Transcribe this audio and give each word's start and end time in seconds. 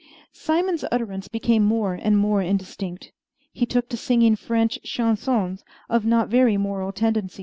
Simon's 0.33 0.83
utterance 0.91 1.27
became 1.27 1.63
more 1.63 1.93
and 1.93 2.17
more 2.17 2.41
indistinct. 2.41 3.11
He 3.51 3.67
took 3.67 3.87
to 3.89 3.97
singing 3.97 4.35
French 4.35 4.79
chansons 4.83 5.63
of 5.91 6.05
a 6.05 6.07
not 6.07 6.27
very 6.27 6.57
moral 6.57 6.91
tendency. 6.91 7.39